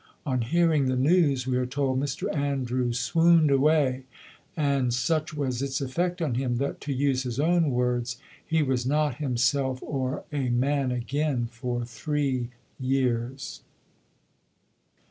On 0.25 0.41
hearing 0.41 0.87
the 0.87 0.95
news, 0.95 1.45
we 1.45 1.57
are 1.57 1.67
told, 1.67 1.99
Mr 1.99 2.35
Andrews 2.35 2.97
swooned 2.99 3.51
away, 3.51 4.05
and 4.57 4.91
such 4.91 5.35
was 5.35 5.61
its 5.61 5.79
effect 5.79 6.23
on 6.23 6.33
him 6.33 6.57
that, 6.57 6.81
to 6.81 6.91
use 6.91 7.21
his 7.21 7.39
own 7.39 7.69
words, 7.69 8.17
"he 8.43 8.63
was 8.63 8.83
not 8.83 9.17
himself 9.17 9.77
or 9.83 10.23
a 10.33 10.49
man 10.49 10.91
again 10.91 11.45
for 11.51 11.85
three 11.85 12.49
years." 12.79 13.61